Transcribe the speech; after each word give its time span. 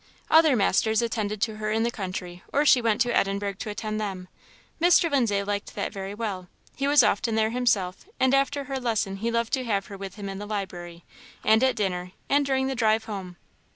Other 0.31 0.55
masters 0.55 1.03
attended 1.03 1.45
her 1.45 1.69
in 1.71 1.83
the 1.83 1.91
country, 1.91 2.41
or 2.51 2.65
she 2.65 2.81
went 2.81 3.01
to 3.01 3.15
Edinburgh 3.15 3.53
to 3.59 3.69
attend 3.69 4.01
them. 4.01 4.29
Mr. 4.81 5.11
Lindsay 5.11 5.43
liked 5.43 5.75
that 5.75 5.93
very 5.93 6.15
well; 6.15 6.47
he 6.75 6.87
was 6.87 7.03
often 7.03 7.35
there 7.35 7.51
himself, 7.51 8.07
and 8.19 8.33
after 8.33 8.63
her 8.63 8.79
lesson 8.79 9.17
he 9.17 9.29
loved 9.29 9.53
to 9.53 9.63
have 9.63 9.85
her 9.85 9.97
with 9.99 10.15
him 10.15 10.27
in 10.27 10.39
the 10.39 10.47
library, 10.47 11.03
and 11.43 11.63
at 11.63 11.75
dinner, 11.75 12.13
and 12.29 12.47
during 12.47 12.65
the 12.65 12.73
drive 12.73 13.05
home. 13.05 13.37